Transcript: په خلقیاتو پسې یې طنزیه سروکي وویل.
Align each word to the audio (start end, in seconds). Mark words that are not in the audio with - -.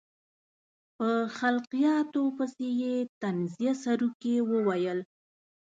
په 0.97 1.09
خلقیاتو 1.37 2.23
پسې 2.37 2.67
یې 2.81 2.95
طنزیه 3.21 3.73
سروکي 3.83 4.35
وویل. 4.49 4.99